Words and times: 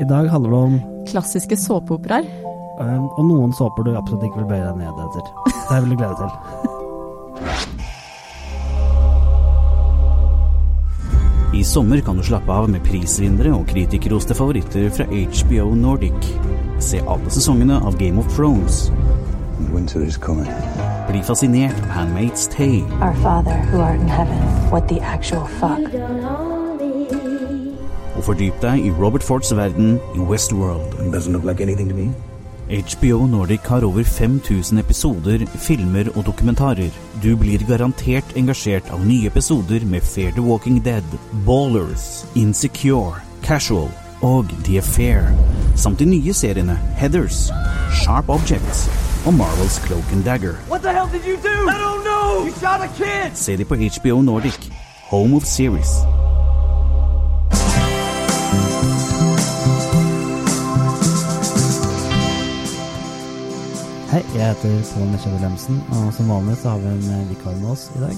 I 0.00 0.04
dag 0.04 0.28
handler 0.28 0.50
det 0.50 0.56
om 0.56 0.80
Klassiske 1.10 1.56
såpeoperaer. 1.56 2.24
um, 2.80 3.08
og 3.18 3.24
noen 3.28 3.52
såper 3.52 3.82
du 3.84 3.96
absolutt 3.98 4.24
ikke 4.24 4.38
vil 4.40 4.48
bøye 4.48 4.64
deg 4.64 4.76
ned 4.80 4.88
etter. 5.04 5.22
Det 5.68 5.82
vil 5.82 5.90
du 5.92 5.96
glede 6.00 6.16
til. 6.16 6.30
I 11.60 11.64
sommer 11.64 12.00
kan 12.00 12.16
du 12.16 12.22
slappe 12.24 12.52
av 12.52 12.70
med 12.72 12.80
prisvinnere 12.86 13.52
og 13.52 13.66
kritikerroste 13.68 14.34
favoritter 14.38 14.88
fra 14.94 15.04
HBO 15.10 15.74
Nordic. 15.76 16.32
Se 16.80 17.02
alle 17.04 17.30
sesongene 17.30 17.76
av 17.84 17.98
Game 18.00 18.18
of 18.22 18.30
Thrones. 18.36 18.86
Winter 19.74 20.00
is 20.00 20.16
coming. 20.16 20.48
Bli 21.10 21.20
fascinert 21.26 21.76
av 21.82 21.88
Handmaid's 21.98 22.48
Tale. 22.48 22.88
Our 23.02 23.14
Father 23.20 23.58
who 23.68 23.82
art 23.82 24.00
in 24.00 24.08
heaven, 24.08 24.38
what 24.70 24.88
the 24.88 25.00
actual 25.00 25.44
fuck? 25.60 25.84
Og 28.20 28.26
fordyp 28.26 28.58
deg 28.60 28.82
i 28.84 28.90
Robert 28.92 29.24
Fords 29.24 29.48
verden 29.56 29.94
i 30.12 30.20
Westworld. 30.20 30.98
Like 31.40 31.62
anything 31.62 31.88
to 31.88 31.96
me. 31.96 32.10
HBO 32.68 33.26
Nordic 33.26 33.60
har 33.64 33.84
over 33.84 34.04
5000 34.04 34.78
episoder, 34.78 35.46
filmer 35.56 36.10
og 36.16 36.26
dokumentarer. 36.26 36.92
Du 37.22 37.32
blir 37.36 37.64
garantert 37.64 38.36
engasjert 38.36 38.92
av 38.92 39.00
nye 39.06 39.26
episoder 39.32 39.86
med 39.88 40.04
Fair 40.04 40.36
the 40.36 40.44
Walking 40.44 40.84
Dead, 40.84 41.16
Ballers, 41.46 42.26
Insecure, 42.36 43.24
Casual 43.42 43.88
og 44.20 44.52
The 44.68 44.78
Affair. 44.78 45.32
Samt 45.74 46.04
de 46.04 46.04
nye 46.04 46.36
seriene 46.36 46.76
Heathers, 47.00 47.48
Sharp 48.04 48.28
Objects 48.28 48.84
og 49.24 49.34
Marvels 49.34 49.80
Cloak 49.86 50.12
and 50.12 50.24
Dagger. 50.24 50.60
What 50.68 50.82
the 50.84 50.92
hell 50.92 51.08
did 51.08 51.24
you 51.24 51.40
do? 51.40 51.56
I 51.72 51.80
don't 51.80 52.04
know. 52.04 52.44
You 52.44 52.52
shot 52.52 52.84
a. 52.84 53.34
Se 53.34 53.56
de 53.56 53.64
på 53.64 53.80
HBO 53.80 54.20
Nordic, 54.22 54.68
Home 55.08 55.36
of 55.36 55.44
Series. 55.44 56.19
Hei, 64.10 64.22
jeg 64.34 64.42
heter 64.42 64.72
Pål 64.90 65.10
Nesje 65.12 65.30
Wilhelmsen, 65.30 65.76
og 65.94 66.08
som 66.16 66.30
vanlig 66.32 66.56
så 66.58 66.72
har 66.72 66.80
vi 66.82 66.88
en 66.90 67.10
eh, 67.14 67.26
vikar 67.30 67.54
med 67.60 67.68
oss 67.70 67.84
i 67.94 68.00
dag. 68.02 68.16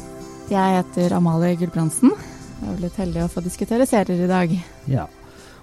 Jeg 0.48 0.76
heter 0.78 1.14
Amalie 1.18 1.58
Gulbrandsen. 1.60 2.14
Jeg 2.62 2.70
er 2.72 2.78
litt 2.80 2.96
heldig 3.00 3.24
å 3.26 3.32
få 3.32 3.42
diskutere 3.44 3.84
serier 3.88 4.22
i 4.24 4.28
dag. 4.30 4.54
Ja. 4.88 5.04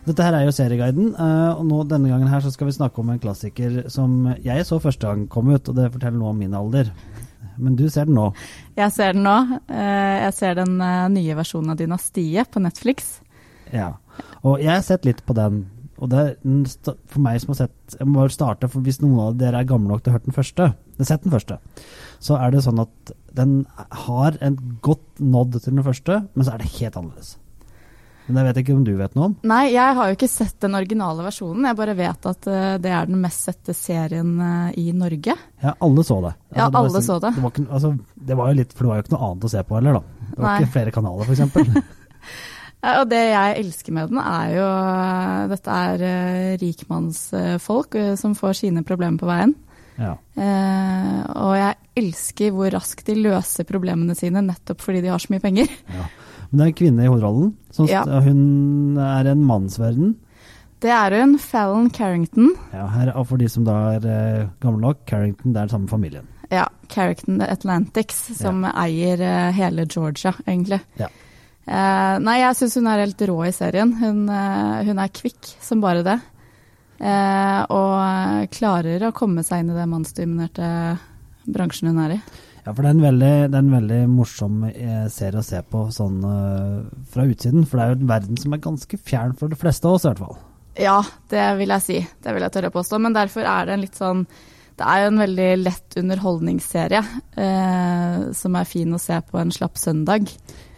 Dette 0.05 0.25
her 0.25 0.37
er 0.37 0.45
jo 0.45 0.53
Serieguiden, 0.55 1.09
eh, 1.17 1.47
og 1.55 1.63
nå, 1.65 1.79
denne 1.89 2.11
gangen 2.11 2.29
her 2.29 2.43
så 2.45 2.51
skal 2.53 2.69
vi 2.69 2.75
snakke 2.77 3.01
om 3.01 3.09
en 3.13 3.21
klassiker 3.23 3.81
som 3.91 4.29
jeg 4.45 4.67
så 4.69 4.77
første 4.83 5.09
gang 5.09 5.25
kom 5.33 5.49
ut, 5.49 5.65
og 5.65 5.79
det 5.79 5.89
forteller 5.95 6.21
noe 6.21 6.35
om 6.35 6.43
min 6.45 6.53
alder. 6.57 6.93
Men 7.59 7.73
du 7.79 7.87
ser 7.91 8.05
den 8.07 8.15
nå. 8.19 8.29
Jeg 8.77 8.93
ser 8.95 9.17
den 9.17 9.25
nå. 9.25 9.35
Eh, 9.65 10.15
Jeg 10.27 10.37
ser 10.37 10.61
den 10.61 10.77
nye 11.17 11.39
versjonen 11.41 11.73
av 11.73 11.81
Dynastiet 11.81 12.53
på 12.53 12.61
Netflix. 12.63 13.17
Ja. 13.73 13.95
Og 14.45 14.61
jeg 14.61 14.75
har 14.77 14.85
sett 14.85 15.09
litt 15.09 15.25
på 15.25 15.33
den. 15.37 15.63
Og 15.99 16.07
det 16.11 16.19
er 16.21 16.35
for 17.11 17.19
meg 17.23 17.41
som 17.43 17.51
har 17.51 17.57
sett 17.65 17.97
Jeg 17.97 18.07
må 18.07 18.21
bare 18.21 18.31
starte, 18.31 18.69
for 18.71 18.85
hvis 18.85 19.01
noen 19.03 19.19
av 19.25 19.35
dere 19.39 19.59
er 19.59 19.67
gamle 19.67 19.91
nok 19.91 20.03
til 20.03 20.11
å 20.11 20.13
ha 20.13 20.19
hørt 20.19 20.29
den 20.29 20.37
første, 20.37 20.69
sett 21.03 21.25
den 21.25 21.33
første, 21.33 21.59
så 22.23 22.37
er 22.39 22.53
det 22.55 22.63
sånn 22.63 22.79
at 22.83 23.11
den 23.35 23.59
har 24.05 24.37
en 24.43 24.57
godt 24.85 25.19
nådd 25.19 25.59
til 25.59 25.75
den 25.75 25.85
første, 25.85 26.21
men 26.33 26.47
så 26.47 26.55
er 26.55 26.63
det 26.63 26.71
helt 26.79 26.97
annerledes. 26.99 27.35
Men 28.29 28.43
jeg 28.43 28.47
vet 28.49 28.59
ikke 28.61 28.73
om 28.77 28.83
du 28.85 28.91
vet 28.99 29.15
noe 29.17 29.29
om? 29.31 29.35
Nei, 29.49 29.71
jeg 29.73 29.95
har 29.97 30.09
jo 30.11 30.15
ikke 30.15 30.29
sett 30.29 30.59
den 30.61 30.77
originale 30.77 31.23
versjonen. 31.25 31.65
Jeg 31.65 31.77
bare 31.79 31.95
vet 31.97 32.27
at 32.29 32.49
eh, 32.51 32.75
det 32.83 32.91
er 32.93 33.07
den 33.09 33.17
mest 33.23 33.47
sette 33.47 33.73
serien 33.73 34.35
eh, 34.45 34.75
i 34.77 34.91
Norge. 34.93 35.33
Ja, 35.63 35.73
alle 35.81 36.05
så 36.05 36.19
det. 36.27 36.35
Ja, 36.53 36.67
det 36.69 36.77
alle 36.77 36.93
sånn- 36.93 37.07
så 37.07 37.17
det. 37.23 37.31
Det 37.39 37.41
var, 37.45 37.55
ikke, 37.55 37.65
altså, 37.79 37.91
det 38.29 38.37
var 38.37 38.51
jo 38.51 38.59
litt, 38.61 38.75
for 38.75 38.85
det 38.85 38.91
var 38.91 38.99
jo 39.01 39.05
ikke 39.07 39.15
noe 39.15 39.31
annet 39.31 39.47
å 39.49 39.51
se 39.55 39.63
på 39.65 39.79
heller, 39.79 39.97
da. 39.97 40.27
Det 40.29 40.37
var 40.37 40.45
Nei. 40.51 40.55
ikke 40.61 40.75
flere 40.77 40.93
kanaler, 40.99 41.25
f.eks. 41.25 41.81
Og 42.79 43.09
det 43.11 43.19
jeg 43.19 43.57
elsker 43.59 43.91
med 43.95 44.13
den, 44.13 44.19
er 44.23 44.53
jo 44.55 44.67
Dette 45.51 45.79
er 45.89 46.03
eh, 46.07 46.53
rikmannsfolk 46.61 47.97
eh, 47.99 48.13
som 48.19 48.37
får 48.37 48.61
sine 48.61 48.85
problemer 48.87 49.19
på 49.19 49.27
veien. 49.27 49.55
ja. 49.99 50.13
Eh, 50.39 51.19
og 51.35 51.57
jeg 51.59 51.75
elsker 51.99 52.53
hvor 52.55 52.71
raskt 52.71 53.05
de 53.09 53.17
løser 53.19 53.67
problemene 53.67 54.15
sine 54.15 54.39
nettopp 54.45 54.79
fordi 54.85 55.01
de 55.03 55.11
har 55.11 55.19
så 55.19 55.33
mye 55.33 55.43
penger. 55.43 55.67
Ja. 55.91 56.07
Men 56.49 56.57
det 56.57 56.63
er 56.63 56.71
en 56.71 56.79
kvinne 56.79 57.03
i 57.03 57.11
hovedrollen. 57.11 57.53
Så 57.75 57.85
Ja. 57.91 58.05
Hun 58.23 58.97
er 58.97 59.27
en 59.27 59.43
mannsverden. 59.45 60.15
Det 60.79 60.89
er 60.95 61.11
hun, 61.19 61.35
Fallon 61.37 61.89
Carrington. 61.91 62.53
Ja, 62.71 62.87
her, 62.87 63.11
for 63.27 63.37
de 63.37 63.49
som 63.51 63.65
da 63.67 63.97
er 63.97 64.05
eh, 64.07 64.47
gamle 64.63 64.79
nok, 64.79 65.03
Carrington, 65.05 65.51
det 65.51 65.59
er 65.59 65.67
den 65.67 65.73
samme 65.75 65.89
familien. 65.91 66.27
Ja, 66.49 66.65
Carrington 66.89 67.41
Atlantics, 67.43 68.21
som 68.39 68.63
eier 68.65 69.19
eh, 69.19 69.51
hele 69.53 69.85
Georgia, 69.85 70.31
egentlig. 70.47 70.79
Ja. 70.97 71.11
Eh, 71.69 72.15
nei, 72.25 72.39
jeg 72.41 72.57
syns 72.57 72.79
hun 72.79 72.89
er 72.89 73.03
helt 73.03 73.23
rå 73.29 73.37
i 73.45 73.53
serien. 73.53 73.93
Hun, 73.99 74.23
eh, 74.33 74.83
hun 74.87 75.01
er 75.01 75.13
kvikk 75.13 75.51
som 75.61 75.83
bare 75.83 76.01
det. 76.05 76.17
Eh, 76.99 77.61
og 77.69 78.49
klarer 78.55 79.05
å 79.05 79.15
komme 79.15 79.45
seg 79.45 79.61
inn 79.61 79.71
i 79.71 79.77
den 79.77 79.91
mannsdominerte 79.91 80.69
bransjen 81.45 81.91
hun 81.91 82.01
er 82.07 82.15
i. 82.17 82.19
Ja, 82.65 82.73
for 82.73 82.81
det 82.81 82.89
er 82.89 82.97
en 82.97 83.05
veldig, 83.05 83.31
er 83.45 83.59
en 83.61 83.71
veldig 83.71 84.01
morsom 84.11 84.57
serie 85.13 85.39
å 85.39 85.45
se 85.45 85.61
på 85.63 85.85
sånn 85.95 86.19
fra 87.09 87.23
utsiden. 87.23 87.63
For 87.65 87.79
det 87.79 87.85
er 87.85 87.93
jo 87.93 87.99
en 88.01 88.11
verden 88.11 88.41
som 88.41 88.53
er 88.53 88.65
ganske 88.65 88.99
fjern 88.99 89.37
for 89.37 89.49
de 89.49 89.57
fleste 89.57 89.87
av 89.87 89.95
oss, 89.95 90.05
i 90.05 90.11
hvert 90.11 90.21
fall. 90.25 90.37
Ja, 90.79 90.99
det 91.31 91.45
vil 91.59 91.71
jeg 91.73 91.85
si. 91.85 91.99
Det 92.21 92.35
vil 92.35 92.45
jeg 92.45 92.53
tørre 92.53 92.69
å 92.69 92.75
påstå. 92.75 92.99
Men 93.01 93.15
derfor 93.15 93.47
er 93.47 93.69
det 93.69 93.77
en 93.77 93.85
litt 93.85 93.97
sånn 93.97 94.25
Det 94.79 94.87
er 94.87 95.01
jo 95.03 95.07
en 95.11 95.19
veldig 95.19 95.47
lett 95.59 95.95
underholdningsserie 95.99 96.99
eh, 97.35 98.19
som 98.37 98.55
er 98.55 98.67
fin 98.67 98.95
å 98.95 98.99
se 99.01 99.17
på 99.27 99.39
en 99.41 99.51
slapp 99.51 99.75
søndag. 99.79 100.29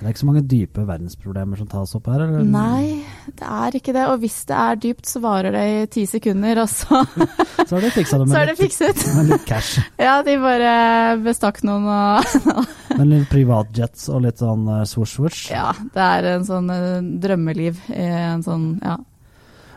Det 0.02 0.08
er 0.08 0.16
ikke 0.16 0.24
så 0.24 0.30
mange 0.32 0.42
dype 0.50 0.82
verdensproblemer 0.88 1.60
som 1.62 1.68
tas 1.70 1.94
opp 2.00 2.08
her? 2.10 2.24
Eller? 2.26 2.48
Nei, 2.50 3.04
det 3.38 3.46
er 3.46 3.78
ikke 3.78 3.94
det. 3.94 4.08
Og 4.10 4.24
hvis 4.24 4.40
det 4.50 4.58
er 4.58 4.80
dypt, 4.82 5.06
så 5.06 5.22
varer 5.22 5.54
det 5.54 5.66
i 5.70 5.84
ti 5.94 6.08
sekunder, 6.10 6.64
og 6.64 6.72
så, 6.72 7.04
Så 7.70 7.78
er 7.78 7.86
det 7.86 7.92
fiksa 7.94 8.18
det 8.24 8.26
med, 8.26 8.34
så 8.34 8.42
er 8.42 8.50
det 8.50 8.58
fikset. 8.58 9.06
med 9.20 9.30
litt 9.36 9.46
cash. 9.46 9.78
Ja, 10.02 10.18
de 10.26 10.40
bare 10.42 10.74
bestakk 11.22 11.62
noen 11.68 11.86
og 11.86 12.66
Med 12.98 13.06
litt 13.12 13.30
privatjets 13.30 14.10
og 14.10 14.26
litt 14.26 14.42
sånn 14.42 14.66
uh, 14.66 14.82
swoosh-swoosh. 14.90 15.52
Ja, 15.54 15.70
det 15.94 16.10
er 16.10 16.32
en 16.34 16.50
sånn 16.50 16.74
eh, 16.74 16.98
drømmeliv 17.22 17.86
i 17.94 18.10
en 18.34 18.42
sånn 18.48 18.68
Ja. 18.82 18.98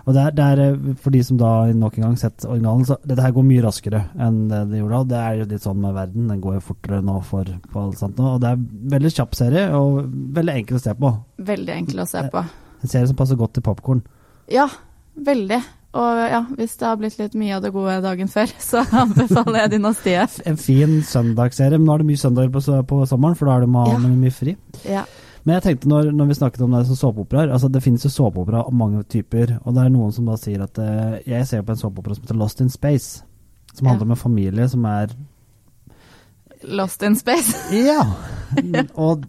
Og 0.05 0.13
det 0.13 0.21
er, 0.21 0.33
det 0.37 0.45
er, 0.45 0.61
eh, 0.65 0.95
for 1.01 1.15
de 1.15 1.23
som 1.25 1.39
da 1.41 1.51
nok 1.73 1.95
en 1.99 2.05
gang 2.09 2.17
sett 2.21 2.45
originalen, 2.45 2.85
så 2.85 2.99
dette 3.09 3.25
her 3.25 3.33
går 3.33 3.47
mye 3.49 3.63
raskere 3.65 4.03
enn 4.21 4.43
det 4.51 4.59
det 4.73 4.81
gjorde 4.83 4.99
da. 4.99 5.05
Det 5.15 5.21
er 5.21 5.39
jo 5.39 5.47
litt 5.55 5.65
sånn 5.65 5.81
med 5.81 5.95
verden, 5.97 6.27
den 6.29 6.43
går 6.45 6.59
jo 6.59 6.65
fortere 6.73 7.01
nå 7.05 7.21
for 7.25 7.45
på 7.73 7.85
alt 7.87 8.01
sånt 8.03 8.19
nå. 8.21 8.35
Og 8.35 8.43
det 8.43 8.51
er 8.51 8.59
en 8.59 8.67
veldig 8.97 9.15
kjapp 9.17 9.39
serie, 9.39 9.65
og 9.79 10.03
veldig 10.37 10.59
enkel 10.61 10.77
å 10.77 10.83
se 10.85 10.95
på. 10.99 11.15
Veldig 11.53 11.75
enkel 11.79 12.05
å 12.05 12.09
se 12.11 12.27
på. 12.35 12.45
En 12.85 12.93
serie 12.93 13.09
som 13.09 13.17
passer 13.17 13.41
godt 13.41 13.57
til 13.57 13.65
popkorn. 13.65 14.05
Ja, 14.53 14.69
veldig. 15.17 15.63
Og 15.95 16.21
ja, 16.27 16.41
hvis 16.59 16.73
det 16.77 16.89
har 16.89 16.97
blitt 16.99 17.17
litt 17.21 17.37
mye 17.39 17.55
av 17.57 17.63
det 17.63 17.71
gode 17.73 18.01
dagen 18.03 18.29
før, 18.29 18.51
så 18.71 18.83
anbefaler 18.99 19.61
jeg 19.63 19.77
Dynastiet. 19.77 20.41
En 20.51 20.59
fin 20.61 20.99
søndagsserie, 21.07 21.79
men 21.79 21.87
nå 21.89 21.95
er 21.95 22.03
det 22.03 22.09
mye 22.13 22.21
søndager 22.25 22.51
på, 22.53 22.65
på 22.91 23.05
sommeren, 23.09 23.37
for 23.39 23.47
da 23.49 23.57
er 23.57 23.65
det 23.65 23.71
man 23.73 23.93
Ja. 23.95 24.01
mye 24.11 24.35
fri. 24.35 24.57
Ja. 24.85 25.05
Men 25.45 25.59
jeg 25.59 25.63
tenkte 25.67 25.89
når, 25.91 26.09
når 26.17 26.27
vi 26.31 26.35
snakket 26.39 26.63
om 26.65 26.73
det 26.73 26.87
som 26.89 26.97
såpeoperaer, 26.97 27.51
altså 27.53 27.69
det 27.69 27.83
finnes 27.85 28.05
jo 28.07 28.11
såpeopera 28.11 28.63
av 28.65 28.73
mange 28.73 29.03
typer, 29.13 29.59
og 29.65 29.75
det 29.77 29.83
er 29.85 29.91
noen 29.93 30.13
som 30.17 30.25
da 30.31 30.39
sier 30.41 30.63
at 30.65 30.79
uh, 30.81 31.19
jeg 31.29 31.47
ser 31.51 31.63
på 31.67 31.75
en 31.75 31.81
såpeopera 31.83 32.17
som 32.17 32.25
heter 32.25 32.39
Lost 32.41 32.63
in 32.65 32.71
Space, 32.73 33.23
som 33.75 33.85
Ja. 33.87 33.91
handler 33.93 34.07
om 34.09 34.15
en 34.17 34.23
familie 34.25 34.69
som 34.73 34.85
er 34.89 35.13
Lost 36.65 37.03
in 37.03 37.17
space. 37.17 37.53
Ja! 37.77 38.07
og, 38.95 39.25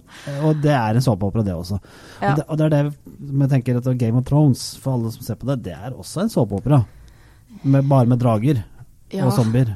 og 0.46 0.60
det 0.64 0.72
er 0.72 0.96
en 0.96 1.02
såpeopera, 1.04 1.44
det 1.44 1.56
også. 1.56 1.80
Ja. 2.22 2.30
Og, 2.32 2.38
det, 2.38 2.46
og 2.48 2.58
det 2.60 2.66
er 2.66 2.74
det 2.76 3.42
jeg 3.42 3.50
tenker 3.52 3.80
at 3.82 3.90
Game 4.00 4.20
of 4.22 4.28
Thrones, 4.30 4.64
for 4.80 4.96
alle 4.96 5.12
som 5.12 5.26
ser 5.26 5.36
på 5.42 5.50
det, 5.50 5.58
det 5.66 5.74
er 5.76 5.96
også 5.98 6.24
en 6.24 6.32
såpeopera. 6.32 6.84
Bare 7.66 8.06
med 8.08 8.20
drager 8.22 8.64
Ja. 9.12 9.26
og 9.28 9.34
zombier. 9.36 9.76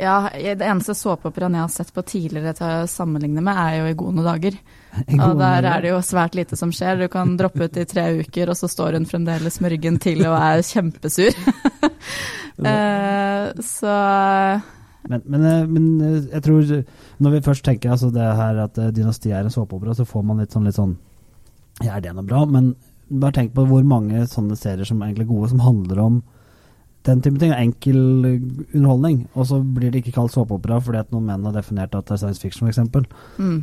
Ja, 0.00 0.30
det 0.32 0.64
eneste 0.64 0.94
såpeoperaen 0.96 1.56
jeg 1.58 1.64
har 1.66 1.72
sett 1.72 1.90
på 1.92 2.04
tidligere 2.06 2.54
til 2.56 2.66
å 2.66 2.88
sammenligne 2.88 3.42
med, 3.44 3.58
er 3.58 3.80
jo 3.80 3.90
I 3.90 3.98
gode 3.98 4.24
dager. 4.26 4.56
En 5.06 5.20
Og 5.22 5.36
der 5.38 5.66
er 5.68 5.84
det 5.84 5.92
jo 5.92 6.00
svært 6.02 6.34
lite 6.34 6.56
som 6.58 6.72
skjer. 6.74 6.98
Du 6.98 7.06
kan 7.12 7.36
droppe 7.38 7.68
ut 7.68 7.76
i 7.78 7.86
tre 7.86 8.08
uker, 8.18 8.50
og 8.50 8.58
så 8.58 8.70
står 8.70 8.98
hun 8.98 9.06
fremdeles 9.06 9.60
med 9.62 9.74
ryggen 9.74 10.00
til 10.02 10.24
og 10.26 10.36
er 10.38 10.66
kjempesur. 10.66 11.36
Eh, 12.60 13.46
så 13.64 13.92
Men, 15.08 15.22
men, 15.24 15.44
eh, 15.48 15.62
men 15.64 15.84
eh, 16.04 16.26
jeg 16.34 16.42
tror 16.44 16.66
Når 17.24 17.32
vi 17.32 17.40
først 17.46 17.64
tenker 17.64 17.94
altså 17.94 18.10
det 18.12 18.26
her 18.36 18.58
at 18.66 18.76
dynastiet 18.92 19.32
er 19.32 19.46
en 19.46 19.54
såpeopera, 19.54 19.94
så 19.96 20.04
får 20.04 20.26
man 20.28 20.42
litt 20.42 20.52
sånn, 20.52 20.66
litt 20.68 20.76
sånn 20.76 20.92
Ja, 21.80 21.94
er 21.94 22.02
det 22.04 22.12
noe 22.18 22.26
bra? 22.26 22.42
Men 22.44 22.74
bare 23.08 23.38
tenk 23.38 23.54
på 23.56 23.64
hvor 23.70 23.86
mange 23.86 24.26
sånne 24.28 24.58
serier 24.60 24.84
som 24.84 25.00
egentlig 25.00 25.24
er 25.24 25.32
gode, 25.32 25.48
som 25.54 25.64
handler 25.64 26.02
om 26.04 26.20
den 27.08 27.20
type 27.24 27.38
ting. 27.40 27.52
Enkel 27.56 27.98
underholdning. 28.74 29.26
Og 29.34 29.46
så 29.48 29.60
blir 29.64 29.90
det 29.90 30.02
ikke 30.04 30.16
kalt 30.18 30.32
såpeopera 30.34 30.80
fordi 30.84 31.00
at 31.00 31.12
noen 31.14 31.26
menn 31.30 31.44
har 31.48 31.54
definert 31.56 31.94
at 31.96 32.06
det 32.10 32.16
er 32.18 32.22
science 32.24 32.40
fiction, 32.42 32.68
f.eks. 32.68 32.80
mm. 33.38 33.60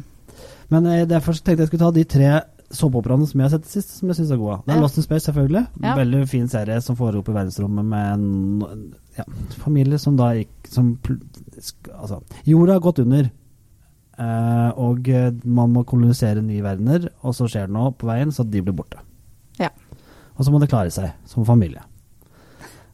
Men 0.69 0.85
eh, 0.91 1.05
derfor 1.07 1.33
tenkte 1.37 1.63
jeg 1.63 1.69
skulle 1.71 1.85
ta 1.85 1.91
de 1.95 2.03
tre 2.03 2.31
såpeoperaene 2.75 3.23
som 3.29 3.39
jeg 3.39 3.47
har 3.47 3.53
sett 3.55 3.69
sist, 3.71 3.93
som 3.99 4.09
jeg 4.11 4.17
syns 4.19 4.31
er 4.35 4.39
gode. 4.41 4.57
Det 4.65 4.73
er 4.73 4.75
Ja. 4.75 4.81
Lost 4.83 4.97
in 4.99 5.03
Space, 5.05 5.23
selvfølgelig. 5.29 5.61
Ja. 5.85 5.93
Veldig 5.95 6.23
fin 6.27 6.49
serie 6.51 6.81
som 6.83 6.97
foregår 6.99 7.23
på 7.23 7.31
verdensrommet 7.37 7.85
med 7.87 8.13
en 8.13 8.93
ja, 9.17 9.23
familie 9.63 9.97
som 10.03 10.17
da 10.19 10.33
gikk 10.35 10.67
som 10.67 10.97
Altså, 11.95 12.19
jorda 12.45 12.73
har 12.75 12.83
gått 12.83 12.99
under. 12.99 13.29
eh, 14.19 14.69
og 14.75 15.07
eh, 15.09 15.31
man 15.45 15.71
må 15.71 15.85
kolonisere 15.87 16.41
nye 16.43 16.61
verdener, 16.65 17.07
og 17.23 17.33
så 17.37 17.47
skjer 17.47 17.67
det 17.69 17.73
noe 17.77 17.91
på 17.95 18.07
veien, 18.09 18.31
så 18.35 18.43
de 18.43 18.61
blir 18.61 18.75
borte. 18.75 18.99
Ja. 19.61 19.69
Og 20.37 20.43
så 20.45 20.51
må 20.51 20.59
det 20.59 20.69
klare 20.69 20.91
seg 20.91 21.13
som 21.25 21.45
familie. 21.47 21.81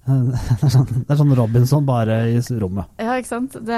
Det 0.03 0.65
er 0.67 0.71
sånn, 0.73 0.87
det 0.91 1.13
er 1.13 1.15
sånn 1.21 1.29
Robinson 1.37 1.85
bare 1.87 2.15
i 2.27 2.39
rommet. 2.59 2.89
Ja, 2.99 3.13
ikke 3.15 3.29
sant. 3.29 3.53
Det, 3.55 3.77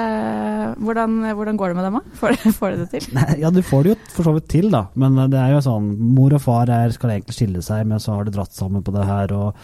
hvordan, 0.82 1.20
hvordan 1.38 1.58
går 1.60 1.70
det 1.70 1.76
med 1.78 1.86
dem, 1.86 1.98
da? 2.00 2.16
Får, 2.18 2.34
får 2.56 2.72
de 2.74 2.80
det 2.80 2.86
til? 2.96 3.06
Nei, 3.14 3.26
Ja, 3.44 3.52
du 3.54 3.60
får 3.62 3.84
det 3.86 3.92
jo 3.92 3.98
for 4.16 4.26
så 4.26 4.34
vidt 4.34 4.48
til, 4.50 4.66
da. 4.74 4.80
Men 4.98 5.14
det 5.30 5.38
er 5.38 5.54
jo 5.54 5.60
sånn 5.62 5.86
Mor 6.16 6.34
og 6.34 6.42
far 6.42 6.72
er, 6.74 6.90
skal 6.96 7.14
egentlig 7.14 7.36
skille 7.38 7.62
seg, 7.62 7.84
men 7.86 8.02
så 8.02 8.16
har 8.18 8.26
de 8.26 8.34
dratt 8.34 8.56
sammen 8.58 8.82
på 8.82 8.94
det 8.96 9.06
her, 9.06 9.36
og, 9.38 9.62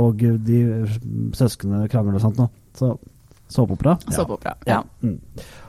og 0.00 0.24
de 0.48 0.62
søsknene 1.36 1.84
krangler 1.92 2.16
og 2.16 2.24
sånt 2.24 2.40
noe. 2.40 2.48
Så 2.78 2.94
såpeopera. 3.52 3.98
Såpeopera. 4.12 4.56
Ja. 4.68 4.80
Mm. 5.04 5.18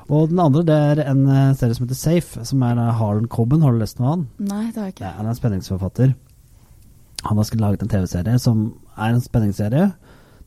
Og 0.09 0.31
den 0.31 0.39
andre 0.43 0.63
det 0.67 0.77
er 0.93 1.01
en 1.05 1.21
eh, 1.27 1.51
serie 1.59 1.75
som 1.75 1.85
heter 1.85 1.99
Safe, 1.99 2.45
som 2.47 2.63
er 2.65 2.79
av 2.79 2.95
Harlan 2.99 3.27
Cobben. 3.31 3.61
Har 3.63 3.75
du 3.75 3.79
lest 3.83 3.99
noe 3.99 4.07
av 4.07 4.15
han? 4.15 4.25
Nei, 4.39 4.65
det 4.71 4.79
har 4.81 4.87
jeg 4.89 4.95
Ja, 4.99 5.11
ikke. 5.11 5.11
han 5.19 5.27
er 5.27 5.33
en 5.35 5.39
spenningsforfatter. 5.43 6.15
Han 7.27 7.39
har 7.39 7.59
laget 7.59 7.83
en 7.83 7.91
TV-serie 7.91 8.39
som 8.39 8.63
er 8.95 9.13
en 9.17 9.23
spenningsserie. 9.23 9.89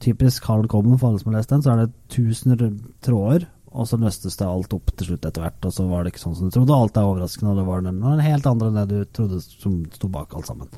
Typisk 0.03 0.45
Carl 0.45 0.67
Common, 0.71 0.99
for 0.99 1.11
alle 1.11 1.23
som 1.23 1.31
har 1.33 1.39
lest 1.41 1.53
den, 1.53 1.63
så 1.63 1.73
er 1.73 1.85
det 1.85 1.93
tusen 2.11 2.57
tråder, 3.05 3.47
og 3.73 3.87
så 3.89 3.97
løstes 4.01 4.37
det 4.37 4.49
alt 4.49 4.75
opp 4.77 4.91
til 4.97 5.13
slutt 5.13 5.29
etter 5.29 5.45
hvert, 5.45 5.69
og 5.69 5.73
så 5.73 5.87
var 5.89 6.03
det 6.03 6.13
ikke 6.13 6.25
sånn 6.25 6.37
som 6.37 6.51
du 6.51 6.57
trodde. 6.57 6.77
Alt 6.77 6.99
er 6.99 7.09
overraskende, 7.09 7.53
og 7.53 7.61
det 7.61 7.67
var 7.67 7.81
den- 7.87 8.03
en 8.03 8.27
helt 8.27 8.47
andre 8.47 8.69
enn 8.69 8.75
det 8.75 8.89
du 8.89 9.05
trodde 9.07 9.41
som 9.41 9.85
sto 9.93 10.09
bak 10.09 10.35
alt 10.35 10.47
sammen. 10.47 10.69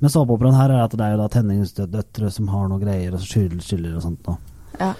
Men 0.00 0.10
såpeoperaen 0.10 0.56
her 0.56 0.70
er 0.70 0.84
at 0.84 0.90
det 0.90 1.00
er 1.00 1.12
jo 1.12 1.22
da 1.22 1.28
tenningsdøtre 1.28 2.30
som 2.32 2.48
har 2.48 2.68
noe 2.68 2.80
greier, 2.80 3.14
og 3.14 3.20
så 3.20 3.28
skylder, 3.34 3.60
skylder 3.60 3.96
og 3.96 4.02
sånt 4.02 4.26
noe. 4.26 4.38
Ja. 4.80 4.94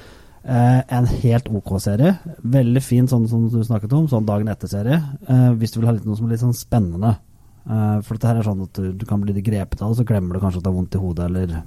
Eh, 0.44 0.82
en 0.88 1.06
helt 1.06 1.49
ok 1.49 1.78
serie. 1.81 2.19
Veldig 2.44 2.82
fin, 2.82 3.06
sånn 3.08 3.28
som 3.28 3.49
du 3.49 3.62
snakket 3.64 3.93
om, 3.96 4.06
sånn 4.06 4.26
dagen 4.26 4.49
etter-serie. 4.49 5.02
Eh, 5.26 5.52
hvis 5.56 5.72
du 5.72 5.81
vil 5.81 5.88
ha 5.88 5.94
litt, 5.96 6.05
noe 6.05 6.16
som 6.16 6.26
er 6.26 6.31
litt 6.31 6.44
sånn 6.44 6.56
spennende. 6.56 7.16
Eh, 7.64 8.00
for 8.05 8.14
dette 8.14 8.28
her 8.28 8.37
er 8.37 8.43
sånn 8.43 8.62
at 8.62 8.72
du, 8.75 8.93
du 8.93 9.06
kan 9.08 9.22
bli 9.22 9.32
litt 9.32 9.44
grepet 9.44 9.81
av 9.81 9.94
det, 9.94 10.02
så 10.02 10.08
glemmer 10.08 10.34
du 10.37 10.40
kanskje 10.40 10.61
at 10.61 10.66
det 10.66 10.72
har 10.72 10.76
vondt 10.76 10.94
i 10.94 11.00
hodet, 11.00 11.25
eller 11.31 11.62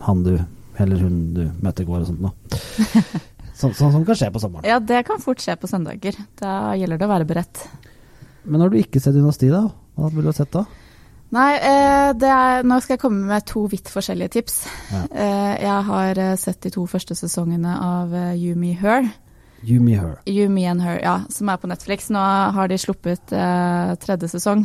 han 0.00 0.22
du, 0.24 0.38
eller 0.84 1.04
hun 1.04 1.20
du 1.36 1.44
møtte 1.62 1.84
i 1.84 1.88
går, 1.88 2.02
og 2.02 2.10
sånt 2.10 2.24
noe. 2.24 2.34
Sånn 3.60 3.74
sånn 3.76 3.92
som 3.92 4.04
kan 4.08 4.16
skje 4.16 4.30
på 4.32 4.40
sommeren. 4.40 4.64
ja, 4.64 4.78
det 4.80 5.02
kan 5.04 5.18
fort 5.20 5.42
skje 5.44 5.52
på 5.60 5.68
søndager. 5.68 6.16
Da 6.40 6.72
gjelder 6.80 6.96
det 6.96 7.04
å 7.04 7.10
være 7.10 7.26
beredt. 7.28 7.58
Men 8.48 8.62
har 8.64 8.70
du 8.72 8.78
ikke 8.80 9.02
sett 9.04 9.12
Dynasti, 9.12 9.50
da? 9.52 9.66
Hva 10.00 10.08
ville 10.08 10.24
du 10.24 10.30
ha 10.30 10.36
sett 10.38 10.54
da? 10.54 10.62
Nei, 11.30 11.50
eh, 11.62 12.10
det 12.18 12.30
er, 12.32 12.64
nå 12.66 12.80
skal 12.82 12.96
jeg 12.96 13.02
komme 13.04 13.28
med 13.28 13.44
to 13.46 13.66
vidt 13.70 13.90
forskjellige 13.92 14.32
tips. 14.38 14.56
Ja. 14.90 15.02
Eh, 15.12 15.52
jeg 15.62 15.84
har 15.90 16.18
eh, 16.18 16.32
sett 16.40 16.62
de 16.64 16.72
to 16.74 16.86
første 16.90 17.14
sesongene 17.18 17.76
av 17.84 18.16
You 18.34 18.56
Me 18.58 18.72
Her. 18.80 19.06
You 19.62 19.78
Me 19.84 19.94
Her. 20.00 20.16
You 20.26 20.48
Me 20.50 20.64
and 20.66 20.82
Her, 20.82 20.98
ja, 21.04 21.18
som 21.30 21.52
er 21.52 21.60
på 21.60 21.68
Netflix. 21.70 22.08
Nå 22.10 22.22
har 22.56 22.72
de 22.72 22.80
sluppet 22.80 23.28
tredje 23.28 24.32
sesong, 24.32 24.64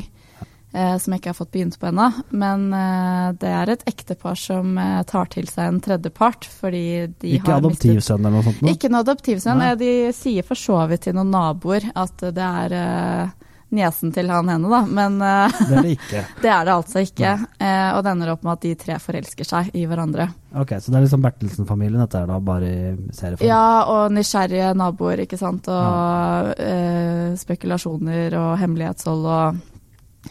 som 1.00 1.14
jeg 1.16 1.22
ikke 1.22 1.32
har 1.32 1.38
fått 1.38 1.52
begynt 1.56 1.78
på 1.80 1.88
ennå. 1.90 2.10
Men 2.36 2.66
eh, 2.76 3.30
det 3.42 3.52
er 3.62 3.72
et 3.76 3.86
ektepar 3.90 4.36
som 4.40 4.76
eh, 4.82 5.00
tar 5.08 5.30
til 5.36 5.48
seg 5.52 5.70
en 5.72 5.80
tredjepart, 5.86 6.48
fordi 6.62 6.84
de 7.22 7.38
Ikke 7.38 7.54
har 7.56 7.64
adoptivsønn 7.64 8.20
eller 8.26 8.38
noe 8.40 8.46
sånt? 8.50 8.62
Nå? 8.66 8.74
Ikke 8.76 8.92
noe 8.92 9.06
adoptivsønn. 9.06 9.66
Eh, 9.70 9.76
De 9.80 9.92
sier 10.18 10.46
for 10.48 10.60
så 10.60 10.82
vidt 10.92 11.08
til 11.08 11.16
noen 11.18 11.32
naboer 11.34 11.90
at 11.96 12.26
det 12.36 12.52
er 12.66 12.76
eh, 12.82 13.34
niesen 13.76 14.12
til 14.16 14.30
han 14.32 14.48
henne, 14.52 14.70
da. 14.72 14.82
Men 14.88 15.16
eh, 15.26 15.56
Det 15.60 15.76
er 15.78 15.86
det 15.88 15.94
ikke. 15.98 16.24
det 16.44 16.52
er 16.54 16.66
det 16.68 16.74
altså 16.76 17.04
ikke. 17.04 17.32
Eh, 17.60 17.90
og 17.96 18.02
det 18.06 18.12
ender 18.14 18.34
opp 18.36 18.44
med 18.46 18.54
at 18.54 18.66
de 18.68 18.74
tre 18.80 18.98
forelsker 19.04 19.48
seg 19.50 19.72
i 19.76 19.86
hverandre. 19.90 20.28
Ok, 20.56 20.76
Så 20.80 20.92
det 20.94 21.00
er 21.00 21.06
liksom 21.08 21.24
Bertelsen-familien, 21.26 22.00
dette 22.06 22.22
er 22.24 22.30
da 22.32 22.40
bare 22.40 22.68
i 22.72 23.14
serieform? 23.16 23.48
Ja, 23.50 23.64
og 23.92 24.14
nysgjerrige 24.16 24.74
naboer, 24.80 25.24
ikke 25.26 25.40
sant. 25.40 25.68
Og 25.72 26.52
eh, 26.64 27.32
spekulasjoner 27.42 28.38
og 28.40 28.52
hemmelighetshold 28.62 29.26
og 29.28 29.64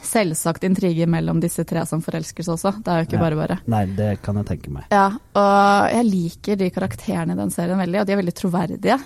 selvsagt 0.08 0.64
intriger 0.68 1.10
mellom 1.10 1.40
disse 1.42 1.64
tre 1.68 1.84
som 1.88 2.02
forelskes 2.04 2.48
også. 2.54 2.76
Det 2.84 2.92
er 2.92 3.02
jo 3.02 3.08
ikke 3.08 3.22
bare 3.22 3.38
bare. 3.38 3.60
Nei, 3.70 3.84
det 3.98 4.10
kan 4.24 4.40
jeg 4.40 4.48
tenke 4.52 4.72
meg. 4.74 4.88
Ja, 4.94 5.10
og 5.14 5.94
jeg 5.94 6.08
liker 6.10 6.58
de 6.60 6.72
karakterene 6.74 7.36
i 7.36 7.40
den 7.42 7.54
serien 7.54 7.80
veldig, 7.80 8.02
og 8.02 8.08
de 8.08 8.16
er 8.16 8.22
veldig 8.22 8.36
troverdige. 8.40 8.98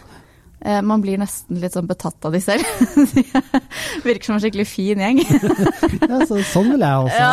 Eh, 0.61 0.83
man 0.83 0.99
blir 1.00 1.21
nesten 1.21 1.61
litt 1.62 1.77
sånn 1.77 1.87
betatt 1.87 2.25
av 2.27 2.35
de 2.35 2.41
selv. 2.43 2.67
de 3.15 3.23
virker 4.09 4.27
som 4.27 4.39
en 4.39 4.43
skikkelig 4.43 4.67
fin 4.67 5.03
gjeng. 5.05 5.21
Ja, 6.09 6.19
så, 6.27 6.39
sånn 6.47 6.71
vil 6.73 6.83
jeg 6.83 7.05
også 7.05 7.19
Ja. 7.19 7.33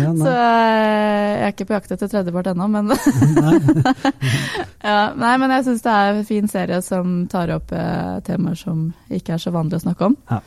Ja. 0.00 0.10
Så 0.18 0.30
eh, 0.30 1.30
jeg 1.30 1.44
er 1.46 1.52
ikke 1.52 1.66
på 1.68 1.76
jakt 1.76 1.92
etter 1.94 2.10
tredjepart 2.10 2.50
ennå, 2.52 2.66
men 2.72 2.90
ja, 4.90 5.00
Nei, 5.20 5.34
men 5.42 5.52
jeg 5.54 5.66
syns 5.68 5.84
det 5.84 5.94
er 5.94 6.14
en 6.14 6.26
fin 6.26 6.48
serie 6.50 6.80
som 6.84 7.20
tar 7.30 7.52
opp 7.54 7.74
eh, 7.76 8.16
temaer 8.26 8.58
som 8.58 8.88
ikke 9.12 9.36
er 9.36 9.42
så 9.42 9.52
vanlig 9.54 9.78
å 9.78 9.84
snakke 9.84 10.10
om. 10.10 10.16
Ja. 10.32 10.40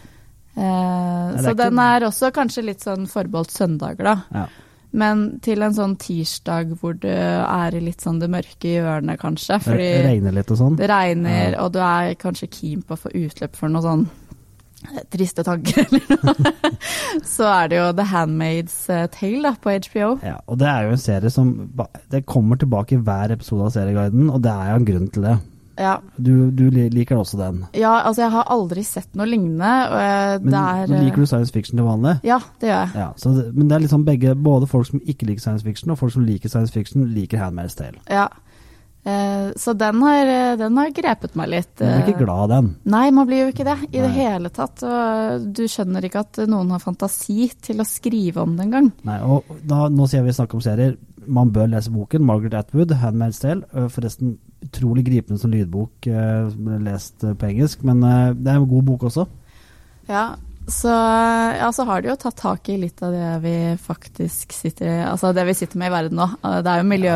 Eh, 0.55 1.41
så 1.41 1.55
den 1.57 1.79
er 1.81 2.05
også 2.07 2.29
kanskje 2.33 2.65
litt 2.67 2.83
sånn 2.85 3.07
forbeholdt 3.09 3.53
søndager, 3.53 4.05
da. 4.05 4.15
Ja. 4.33 4.45
Men 4.93 5.23
til 5.41 5.63
en 5.65 5.73
sånn 5.73 5.95
tirsdag 5.97 6.75
hvor 6.77 6.93
du 7.01 7.09
er 7.09 7.73
i 7.73 7.81
litt 7.81 8.03
sånn 8.05 8.19
det 8.21 8.29
mørke 8.29 8.75
hjørnet, 8.75 9.17
kanskje. 9.21 9.57
Det 9.65 9.93
regner 10.05 10.35
litt 10.35 10.51
og 10.53 10.59
sånn. 10.59 10.75
det 10.77 10.89
regner, 10.91 11.57
og 11.63 11.71
du 11.73 11.79
er 11.81 12.13
kanskje 12.21 12.51
keen 12.53 12.83
på 12.85 12.93
å 12.93 13.01
få 13.07 13.13
utløp 13.23 13.57
for 13.57 13.73
noe 13.73 13.81
sånn 13.81 14.03
eh, 14.91 14.99
triste 15.15 15.45
tanker 15.47 15.81
eller 15.87 16.13
noe. 16.13 16.53
Så 17.25 17.49
er 17.49 17.71
det 17.73 17.79
jo 17.79 17.87
The 17.97 18.05
Handmaid's 18.11 18.77
eh, 18.93 19.07
Tale 19.15 19.41
da, 19.47 19.55
på 19.57 19.73
HBO. 19.87 20.11
Ja, 20.21 20.35
og 20.45 20.61
det 20.61 20.69
er 20.69 20.85
jo 20.85 20.93
en 20.93 21.01
serie 21.01 21.33
som 21.33 21.49
Det 22.13 22.21
kommer 22.29 22.61
tilbake 22.61 22.99
i 22.99 23.01
hver 23.01 23.33
episode 23.33 23.71
av 23.71 23.73
Serieguiden, 23.73 24.29
og 24.29 24.45
det 24.45 24.53
er 24.53 24.75
jo 24.75 24.77
en 24.83 24.87
grunn 24.91 25.09
til 25.09 25.25
det. 25.25 25.35
Ja, 25.79 25.95
Du, 26.21 26.51
du 26.51 26.67
liker 26.69 27.17
også 27.17 27.37
den. 27.39 27.63
Ja, 27.73 28.03
altså 28.05 28.21
jeg 28.27 28.31
har 28.31 28.45
aldri 28.53 28.83
sett 28.85 29.15
noe 29.17 29.25
lignende. 29.25 29.71
Jeg- 29.89 30.43
Men 30.43 30.53
er 30.53 30.87
men 30.87 31.05
liker 31.05 31.23
du 31.23 31.25
science 31.25 31.51
fiction 31.51 31.77
til 31.77 31.85
vanlig? 31.87 32.19
Ja, 32.23 32.37
det 32.59 32.69
gjør 32.69 32.79
jeg. 32.83 32.95
Ja, 32.95 33.09
så 33.17 33.33
det, 33.35 33.55
men 33.55 33.67
det 33.67 33.75
er 33.75 33.85
liksom 33.87 34.05
begge, 34.05 34.35
både 34.35 34.67
folk 34.69 34.85
som 34.87 34.99
ikke 35.01 35.25
liker 35.25 35.41
science 35.41 35.63
fiction, 35.63 35.91
og 35.91 35.97
folk 35.97 36.13
som 36.13 36.25
liker 36.25 36.49
science 36.49 36.71
fiction, 36.71 37.05
liker 37.13 37.37
Handmaid's 37.41 37.75
Tale. 37.75 37.97
Ja. 38.09 38.27
Eh, 39.05 39.51
så 39.59 39.73
den 39.75 40.01
har, 40.01 40.25
eh, 40.31 40.55
den 40.55 40.77
har 40.77 40.89
grepet 40.95 41.35
meg 41.35 41.49
litt. 41.49 41.75
Du 41.75 41.83
blir 41.83 42.05
ikke 42.05 42.13
eh. 42.21 42.23
glad 42.23 42.43
av 42.45 42.49
den. 42.53 42.69
Nei, 42.85 43.09
man 43.11 43.27
blir 43.27 43.41
jo 43.43 43.51
ikke 43.51 43.65
det 43.67 43.77
i 43.91 43.99
det 43.99 44.11
hele 44.15 44.49
tatt. 44.49 44.83
Og 44.87 45.49
du 45.53 45.63
skjønner 45.67 46.05
ikke 46.07 46.21
at 46.23 46.39
noen 46.47 46.69
har 46.71 46.79
fantasi 46.79 47.49
til 47.61 47.81
å 47.83 47.87
skrive 47.87 48.37
om 48.45 48.55
det 48.55 48.67
engang. 48.69 48.91
Nei, 49.03 49.17
Nå 49.67 50.07
sier 50.07 50.23
vi 50.23 50.31
snakker 50.31 50.55
om 50.55 50.61
serier. 50.63 50.95
Man 51.27 51.51
bør 51.53 51.69
lese 51.71 51.91
boken. 51.91 52.25
Margaret 52.25 52.53
Atwood, 52.53 52.91
'Handmaid's 52.91 53.41
Tale'. 53.43 53.89
Forresten 53.89 54.37
utrolig 54.63 55.05
gripende 55.05 55.39
som 55.41 55.51
lydbok, 55.51 55.91
ble 56.07 56.79
lest 56.85 57.23
øh, 57.23 57.35
på 57.35 57.51
engelsk. 57.51 57.83
Men 57.83 58.03
øh, 58.03 58.35
det 58.35 58.47
er 58.47 58.57
en 58.57 58.69
god 58.69 58.83
bok 58.83 59.03
også. 59.03 59.25
Ja, 60.09 60.33
så, 60.67 60.91
ja, 61.59 61.71
så 61.75 61.83
har 61.83 62.01
de 62.01 62.07
jo 62.07 62.15
tatt 62.15 62.37
tak 62.39 62.69
i 62.71 62.77
litt 62.79 63.01
av 63.03 63.11
det 63.11 63.31
vi 63.43 63.55
faktisk 63.83 64.53
sitter 64.55 65.01
altså 65.09 65.33
det 65.35 65.43
vi 65.49 65.55
sitter 65.59 65.79
med 65.81 65.91
i 65.91 65.93
verden 65.93 66.15
nå. 66.21 66.27
Eh, 66.39 66.61
Det 66.63 66.71
er 66.71 66.79
jo 66.79 66.87
miljø, 66.87 67.15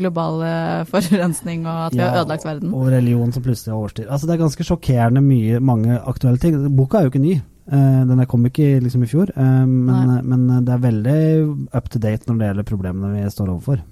global 0.00 0.42
eh, 0.46 0.82
forurensning 0.90 1.66
og 1.66 1.86
at 1.86 1.94
vi 1.94 2.02
har 2.02 2.18
ødelagt 2.22 2.46
verden. 2.48 2.74
Og 2.74 2.90
religion 2.90 3.32
som 3.32 3.46
plutselig 3.46 3.72
har 3.74 3.78
overstyr. 3.78 4.10
Altså, 4.10 4.26
det 4.26 4.34
er 4.34 4.42
ganske 4.42 4.66
sjokkerende 4.66 5.22
mye, 5.22 5.60
mange 5.60 6.00
aktuelle 6.02 6.42
ting. 6.42 6.58
Boka 6.76 6.98
er 6.98 7.06
jo 7.06 7.14
ikke 7.14 7.22
ny. 7.22 7.38
Eh, 7.70 8.00
den 8.08 8.24
kom 8.26 8.46
ikke 8.48 8.80
liksom 8.82 9.04
i 9.06 9.10
fjor, 9.10 9.30
eh, 9.36 9.62
men, 9.66 10.16
men 10.26 10.64
det 10.66 10.74
er 10.74 10.82
veldig 10.82 11.18
up 11.76 11.88
to 11.92 12.00
date 12.02 12.26
når 12.26 12.38
det 12.40 12.48
gjelder 12.50 12.68
problemene 12.72 13.12
vi 13.14 13.30
står 13.30 13.52
overfor. 13.54 13.82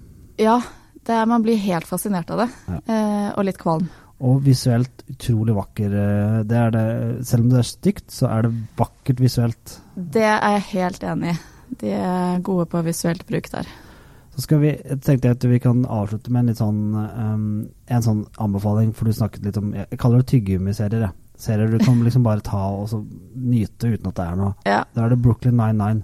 Ja, 0.43 0.59
det 1.07 1.15
er, 1.15 1.29
man 1.31 1.45
blir 1.47 1.57
helt 1.63 1.87
fascinert 1.87 2.31
av 2.35 2.43
det. 2.45 2.49
Ja. 2.67 2.79
Eh, 2.91 3.29
og 3.39 3.47
litt 3.47 3.59
kvalm. 3.63 3.87
Og 4.19 4.41
visuelt 4.43 5.05
utrolig 5.13 5.55
vakker. 5.55 5.93
eh, 5.95 6.39
Det 6.43 6.57
er 6.59 6.71
det, 6.75 6.87
selv 7.27 7.45
om 7.47 7.53
det 7.53 7.61
er 7.63 7.69
stygt, 7.71 8.09
så 8.11 8.27
er 8.35 8.49
det 8.49 8.55
vakkert 8.77 9.23
visuelt. 9.23 9.77
Det 9.95 10.25
er 10.27 10.41
jeg 10.59 10.67
helt 10.73 11.07
enig 11.07 11.37
i. 11.37 11.39
De 11.79 11.93
er 11.95 12.41
gode 12.43 12.67
på 12.67 12.83
visuelt 12.83 13.23
bruk 13.29 13.47
der. 13.53 13.69
Så 14.35 14.43
skal 14.43 14.61
vi, 14.63 14.69
jeg 14.75 15.01
tenkte 15.03 15.31
at 15.35 15.45
vi 15.51 15.59
kan 15.63 15.85
avslutte 15.87 16.31
med 16.35 16.49
en 16.51 16.59
sånn 16.59 16.83
um, 16.95 17.47
en 17.91 18.03
sånn 18.05 18.21
anbefaling, 18.39 18.93
for 18.95 19.05
du 19.07 19.13
snakket 19.13 19.45
litt 19.45 19.57
om 19.59 19.73
Jeg 19.75 19.99
kaller 19.99 20.23
det 20.23 20.29
tyggegummiserier. 20.31 21.01
jeg. 21.09 21.11
Serier 21.39 21.71
du 21.71 21.79
kan 21.79 22.01
liksom 22.03 22.25
bare 22.27 22.43
ta 22.43 22.65
og 22.75 22.89
så 22.91 22.99
nyte 23.39 23.93
uten 23.95 24.09
at 24.11 24.15
det 24.19 24.25
er 24.27 24.37
noe. 24.41 24.55
Ja. 24.67 24.81
Da 24.95 25.05
er 25.05 25.13
det 25.15 25.21
Brooklyn 25.23 25.55
99. 25.57 26.03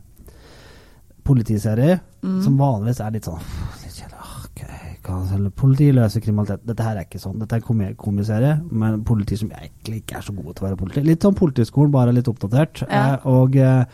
Politiserie 1.25 2.01
Mm. 2.25 2.43
som 2.45 2.57
vanligvis 2.57 3.01
er 3.05 3.11
litt 3.13 3.25
sånn 3.29 3.41
litt 3.83 3.97
kjedelig. 3.99 4.29
okay, 4.45 4.97
ok, 5.03 5.51
Politi 5.57 5.91
løser 5.93 6.21
kriminalitet. 6.25 6.65
Dette 6.65 6.83
her 6.87 6.97
er 6.97 7.05
ikke 7.05 7.21
sånn. 7.21 7.39
Dette 7.39 7.57
er 7.57 7.61
komi- 7.61 7.95
komiserie, 7.97 8.63
men 8.71 9.03
politi 9.05 9.37
som 9.37 9.51
egentlig 9.51 10.03
ikke 10.03 10.17
er 10.17 10.23
så 10.23 10.33
gode 10.35 10.55
til 10.55 10.65
å 10.65 10.69
være 10.71 10.79
politi. 10.79 11.03
Litt 11.05 11.21
sånn 11.21 11.35
Politiskolen, 11.37 11.91
bare 11.91 12.13
litt 12.15 12.25
oppdatert. 12.29 12.83
Ja. 12.89 13.15
Eh, 13.17 13.27
og 13.27 13.57
eh, 13.57 13.85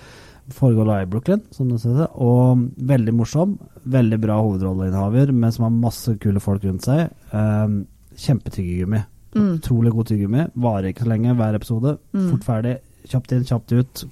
foregår 0.51 0.87
da 0.87 1.01
i 1.03 1.07
Brooklyn, 1.07 1.43
som 1.51 1.69
det 1.71 1.81
ser 1.81 2.05
ut. 2.05 2.11
Og 2.15 2.71
veldig 2.79 3.15
morsom. 3.15 3.59
Veldig 3.89 4.21
bra 4.21 4.41
hovedrolleinnehaver, 4.43 5.33
men 5.33 5.51
som 5.53 5.65
har 5.65 5.71
masse 5.71 6.15
kule 6.21 6.39
folk 6.41 6.63
rundt 6.63 6.83
seg. 6.87 7.11
Eh, 7.33 7.69
Kjempetyggegummi. 8.17 9.05
Mm. 9.37 9.53
Utrolig 9.61 9.93
god 9.95 10.09
tyggegummi. 10.11 10.49
Varer 10.59 10.91
ikke 10.91 11.05
så 11.07 11.13
lenge 11.13 11.37
hver 11.39 11.55
episode. 11.59 11.95
Mm. 12.17 12.27
Fort 12.33 12.45
ferdig. 12.49 12.75
Kjapt 13.11 13.33
inn, 13.37 13.45
kjapt 13.49 13.73
ut. 13.73 14.03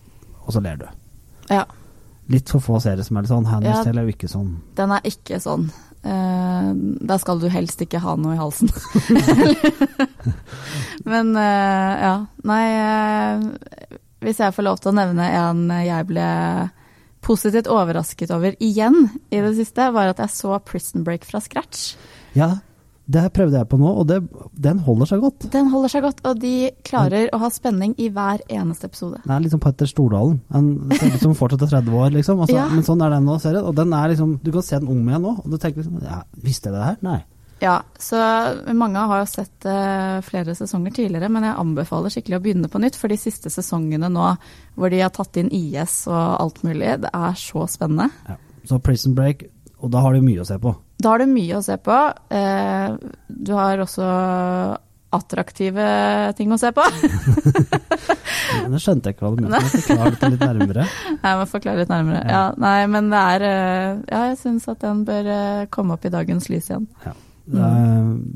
Og 0.46 0.54
så 0.54 0.62
ler 0.64 0.78
du. 0.80 0.86
Ja, 1.50 1.64
Litt 2.28 2.50
for 2.52 2.60
få 2.60 2.76
serier 2.84 3.00
som 3.06 3.16
er 3.16 3.24
litt 3.24 3.30
sånn. 3.32 3.46
Handmaid's 3.48 3.78
Ja. 3.80 3.84
Tale 3.88 4.02
er 4.02 4.08
jo 4.08 4.12
ikke 4.12 4.28
sånn. 4.28 4.50
den 4.76 4.90
er 4.92 5.06
ikke 5.08 5.38
sånn. 5.40 5.70
Uh, 6.04 6.74
da 7.08 7.16
skal 7.18 7.40
du 7.40 7.48
helst 7.48 7.80
ikke 7.80 7.98
ha 8.04 8.12
noe 8.20 8.34
i 8.36 8.38
halsen. 8.38 8.68
Men 11.12 11.32
uh, 11.36 11.92
ja. 12.04 12.14
Nei 12.46 12.64
uh, 12.76 13.44
Hvis 14.24 14.40
jeg 14.42 14.54
får 14.54 14.66
lov 14.66 14.80
til 14.82 14.92
å 14.92 14.96
nevne 14.98 15.26
en 15.40 15.64
jeg 15.86 16.08
ble 16.10 16.28
positivt 17.24 17.68
overrasket 17.72 18.30
over 18.34 18.54
igjen 18.62 18.96
i 19.34 19.40
det 19.42 19.54
siste, 19.58 19.88
var 19.94 20.06
at 20.12 20.20
jeg 20.22 20.30
så 20.36 20.58
Prison 20.64 21.02
Break 21.06 21.24
fra 21.26 21.40
scratch. 21.42 21.92
Ja, 22.36 22.48
Det 23.08 23.22
her 23.24 23.30
prøvde 23.32 23.56
jeg 23.56 23.68
på 23.70 23.78
nå, 23.80 23.88
og 24.02 24.04
det, 24.10 24.18
den 24.52 24.82
holder 24.84 25.08
seg 25.08 25.22
godt. 25.24 25.46
Den 25.52 25.70
holder 25.72 25.92
seg 25.94 26.04
godt, 26.04 26.18
og 26.28 26.42
de 26.42 26.52
klarer 26.84 27.30
å 27.32 27.40
ha 27.40 27.48
spenning 27.52 27.94
i 27.96 28.10
hver 28.12 28.42
eneste 28.52 28.90
episode. 28.90 29.22
Den 29.24 29.32
er 29.32 29.46
liksom 29.46 29.62
Petter 29.64 29.88
Stordalen. 29.88 30.42
En 30.52 30.68
ser 30.92 31.16
som 31.22 31.32
fortsatt 31.38 31.64
er 31.64 31.72
30 31.78 31.96
år, 31.96 32.12
liksom. 32.18 32.42
Altså, 32.44 32.58
Ja. 32.58 32.66
Men 32.68 32.84
sånn 32.84 33.00
er 33.04 33.14
den 33.16 33.24
nå, 33.24 33.38
serien. 33.40 33.64
Og 33.64 33.74
den 33.78 33.94
er 33.96 34.12
liksom 34.12 34.36
Du 34.44 34.52
kan 34.52 34.62
se 34.62 34.78
den 34.78 34.92
om 34.92 35.08
igjen 35.08 35.24
nå, 35.24 35.34
og 35.40 35.48
du 35.48 35.56
tenker 35.56 35.80
liksom 35.80 36.02
ja, 36.04 36.22
Visste 36.44 36.68
jeg 36.68 36.76
det 36.76 36.84
her? 36.84 36.98
Nei. 37.06 37.18
Ja, 37.60 37.80
så 37.98 38.18
mange 38.76 39.02
har 39.10 39.22
jo 39.22 39.26
sett 39.26 39.66
uh, 39.66 40.20
flere 40.22 40.54
sesonger 40.54 40.92
tidligere, 40.94 41.30
men 41.32 41.42
jeg 41.48 41.58
anbefaler 41.58 42.12
skikkelig 42.12 42.36
å 42.38 42.42
begynne 42.44 42.70
på 42.70 42.78
nytt, 42.78 42.94
for 42.94 43.10
de 43.10 43.18
siste 43.18 43.50
sesongene 43.50 44.10
nå 44.12 44.28
hvor 44.76 44.92
de 44.92 45.00
har 45.02 45.10
tatt 45.14 45.40
inn 45.40 45.50
IS 45.50 46.04
og 46.06 46.36
alt 46.38 46.60
mulig, 46.62 46.92
det 47.02 47.10
er 47.10 47.40
så 47.40 47.64
spennende. 47.66 48.12
Ja. 48.28 48.36
Så 48.68 48.78
Prison 48.84 49.16
Break, 49.16 49.48
og 49.80 49.90
da 49.90 50.04
har 50.04 50.14
du 50.14 50.22
mye 50.22 50.44
å 50.44 50.46
se 50.46 50.58
på. 50.62 50.76
Da 50.98 51.12
har 51.14 51.22
du 51.22 51.30
mye 51.30 51.58
å 51.58 51.62
se 51.62 51.76
på. 51.78 51.96
Eh, 52.34 52.96
du 53.28 53.52
har 53.54 53.82
også 53.84 54.06
attraktive 55.14 55.84
ting 56.36 56.50
å 56.52 56.58
se 56.60 56.72
på. 56.74 56.84
Det 58.68 58.80
skjønte 58.82 59.08
jeg 59.08 59.16
ikke 59.16 59.24
hva 59.24 59.30
du 59.36 59.44
mente. 59.46 59.60
Forklar 59.70 60.10
dette 60.12 60.30
litt 60.34 60.42
nærmere. 60.44 60.84
Nei, 61.22 61.32
men 61.40 61.48
forklare 61.48 61.80
litt 61.82 61.92
nærmere. 61.92 62.20
Ja, 62.28 62.42
nei, 62.60 62.80
men 62.90 63.08
det 63.12 63.22
er 63.34 63.44
eh, 63.48 64.02
Ja, 64.10 64.20
jeg 64.30 64.38
syns 64.42 64.68
at 64.70 64.82
den 64.84 65.04
bør 65.08 65.30
eh, 65.32 65.64
komme 65.72 65.96
opp 65.96 66.04
i 66.04 66.12
dagens 66.12 66.50
lys 66.52 66.68
igjen. 66.70 66.88
Ja. 67.06 67.14
Det, 67.48 67.68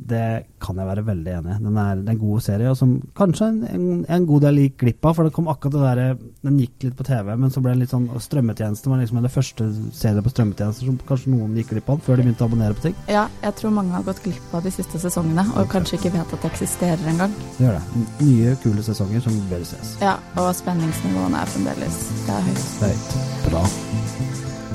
det 0.08 0.26
kan 0.62 0.78
jeg 0.78 0.88
være 0.88 1.04
veldig 1.04 1.32
enig 1.36 1.54
i. 1.54 1.58
Den 1.66 1.78
er, 1.80 2.02
en 2.12 2.20
god 2.20 2.44
serie, 2.44 2.70
og 2.70 2.78
som 2.78 2.94
kanskje 3.18 3.48
en, 3.50 3.58
en, 3.68 3.86
en 4.16 4.26
god 4.28 4.46
del 4.46 4.60
gikk 4.64 4.78
glipp 4.84 5.08
av. 5.08 5.16
For 5.18 5.28
det 5.28 5.34
kom 5.36 5.50
akkurat 5.52 5.74
det 5.74 5.82
derre 5.82 6.06
Den 6.42 6.58
gikk 6.62 6.86
litt 6.86 6.96
på 6.98 7.06
TV, 7.06 7.32
men 7.36 7.52
så 7.52 7.62
ble 7.62 7.74
den 7.74 7.84
litt 7.84 7.92
sånn 7.92 8.08
Strømmetjenesten 8.22 8.92
var 8.92 9.02
liksom 9.02 9.20
det 9.24 9.32
første 9.34 9.68
serien 9.96 10.24
på 10.24 10.32
strømmetjenester 10.32 10.88
som 10.88 10.98
kanskje 11.08 11.32
noen 11.34 11.56
gikk 11.58 11.72
glipp 11.74 11.90
av 11.92 12.02
før 12.06 12.18
de 12.18 12.26
begynte 12.26 12.46
å 12.46 12.50
abonnere 12.50 12.78
på 12.78 12.86
ting. 12.88 12.96
Ja, 13.10 13.26
jeg 13.44 13.58
tror 13.58 13.74
mange 13.76 13.94
har 13.96 14.06
gått 14.06 14.22
glipp 14.24 14.56
av 14.56 14.64
de 14.66 14.72
siste 14.74 15.00
sesongene, 15.02 15.44
og 15.58 15.70
kanskje 15.72 15.98
ikke 15.98 16.14
vet 16.16 16.36
at 16.36 16.46
det 16.46 16.52
eksisterer 16.52 17.12
engang. 17.12 17.34
Det 17.58 17.66
gjør 17.66 17.78
det. 17.78 18.04
Nye, 18.22 18.56
kule 18.64 18.86
sesonger 18.86 19.24
som 19.26 19.38
bør 19.52 19.66
ses. 19.68 19.96
Ja, 20.02 20.16
og 20.40 20.52
spenningsnivåene 20.56 21.42
er 21.42 21.52
fremdeles 21.56 22.02
Det 22.26 22.36
er 22.36 22.46
høyt. 22.48 22.68
Det 22.80 22.90
er 22.90 22.96
høyt. 22.96 23.18
Bra. 23.48 23.66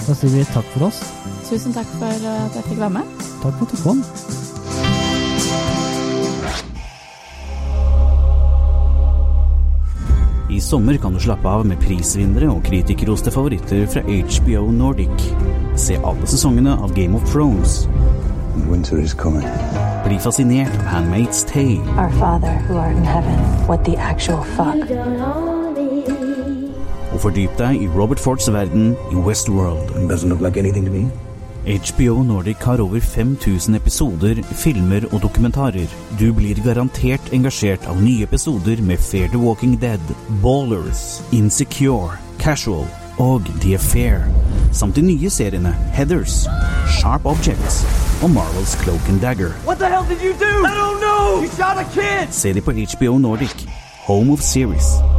Da 0.08 0.16
sier 0.16 0.32
vi 0.32 0.44
takk 0.54 0.68
for 0.76 0.88
oss. 0.88 1.02
Tusen 1.48 1.74
takk 1.76 1.90
for 1.98 2.28
at 2.32 2.56
jeg 2.56 2.68
fikk 2.70 2.80
være 2.80 3.00
med. 3.00 3.07
Takk 3.42 3.54
for 3.54 3.66
at 3.66 3.72
du 3.72 3.78
kom. 3.84 4.04
I 10.50 10.60
sommer 10.60 10.98
kan 10.98 11.14
du 11.14 11.20
slappe 11.20 11.50
av 11.50 11.66
med 11.70 11.78
prisvinnere 11.84 12.48
og 12.50 12.64
kritikerroste 12.66 13.30
favoritter 13.32 13.84
fra 13.92 14.02
HBO 14.02 14.72
Nordic. 14.72 15.28
Se 15.78 16.00
alle 16.02 16.30
sesongene 16.30 16.74
av 16.82 16.96
Game 16.96 17.20
of 17.20 17.28
Thrones. 17.30 17.84
Winter 18.66 18.98
is 18.98 19.14
coming. 19.14 19.46
Bli 20.08 20.18
fascinert 20.18 20.74
av 20.80 20.90
Handmaid's 20.96 21.44
Tale. 21.46 21.84
Our 21.98 22.10
Father 22.18 22.58
who 22.66 22.80
art 22.80 22.96
in 22.96 23.04
heaven, 23.04 23.38
what 23.68 23.86
the 23.86 23.98
actual 23.98 24.42
fuck? 24.58 24.82
Og 27.14 27.22
fordyp 27.22 27.54
deg 27.60 27.84
i 27.84 27.88
Robert 27.94 28.20
Fords 28.20 28.50
verden 28.50 28.96
i 29.12 29.16
Westworld. 29.16 29.94
It 30.02 30.10
doesn't 30.10 30.30
look 30.30 30.42
like 30.42 30.58
anything 30.58 30.86
to 30.86 30.92
me. 30.92 31.27
HBO 31.68 32.24
Nordic 32.24 32.58
har 32.64 32.80
over 32.80 33.00
5000 33.00 33.76
episoder, 33.76 34.36
filmer 34.56 35.04
og 35.12 35.22
dokumentarer. 35.22 35.92
Du 36.20 36.30
blir 36.34 36.56
garantert 36.64 37.34
engasjert 37.36 37.84
av 37.92 38.00
nye 38.00 38.24
episoder 38.24 38.80
med 38.82 39.04
Fair 39.04 39.28
the 39.28 39.42
Walking 39.42 39.76
Dead, 39.82 40.00
Ballers, 40.44 41.20
Insecure, 41.36 42.16
Casual 42.40 42.88
og 43.20 43.52
The 43.62 43.76
Affair. 43.76 44.30
Samt 44.72 44.96
de 44.96 45.04
nye 45.10 45.30
seriene 45.30 45.76
Heathers, 45.92 46.46
Sharp 47.02 47.28
Objects 47.28 47.84
og 48.24 48.32
Marvels 48.32 48.80
Cloak 48.84 49.10
and 49.10 49.20
Dagger. 49.20 49.52
What 49.66 49.84
the 49.84 49.92
hell 49.92 50.08
did 50.08 50.24
you 50.24 50.34
do? 50.40 50.54
I 50.64 50.72
don't 50.72 51.04
know! 51.04 51.44
You 51.44 51.52
shot 51.52 51.76
a 51.76 51.86
kid! 51.92 52.32
Se 52.32 52.54
de 52.54 52.62
på 52.62 52.72
HBO 52.72 53.18
Nordic, 53.18 53.68
Home 54.08 54.32
of 54.32 54.40
Series. 54.40 55.17